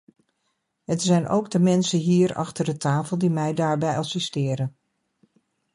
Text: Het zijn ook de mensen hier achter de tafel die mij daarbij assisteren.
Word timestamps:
Het 0.85 1.01
zijn 1.01 1.27
ook 1.27 1.49
de 1.51 1.59
mensen 1.59 1.99
hier 1.99 2.33
achter 2.35 2.65
de 2.65 2.77
tafel 2.77 3.17
die 3.17 3.29
mij 3.29 3.53
daarbij 3.53 3.97
assisteren. 3.97 4.77